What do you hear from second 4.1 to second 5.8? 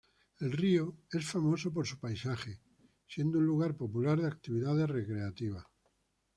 de actividades recreativas.